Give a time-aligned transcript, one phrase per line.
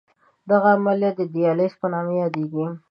[0.49, 2.65] دغه عملیه د دیالیز په نامه یادېږي.